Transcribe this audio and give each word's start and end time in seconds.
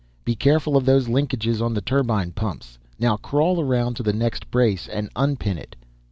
Be 0.25 0.33
careful 0.33 0.77
of 0.77 0.85
those 0.85 1.07
linkages 1.07 1.61
on 1.61 1.75
the 1.75 1.79
turbine 1.81 2.31
pumps. 2.31 2.79
Now 2.97 3.17
crawl 3.17 3.61
around 3.61 3.93
to 3.97 4.01
the 4.01 4.13
next 4.13 4.49
brace 4.49 4.87
and 4.87 5.11
unpin 5.15 5.59
it." 5.59 5.75